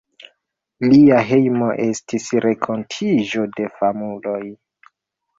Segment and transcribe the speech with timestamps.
[0.91, 4.41] Lia hejmo estis renkontiĝo de famuloj.